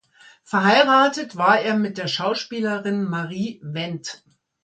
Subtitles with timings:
[0.43, 4.23] Verheiratet war er mit der Schauspielerin Marie Wendt.